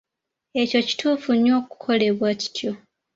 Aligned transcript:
Ekyo 0.61 0.79
kituufu 0.87 1.29
nnyo 1.35 1.53
okukolebwa 1.61 2.29
kityo. 2.41 2.71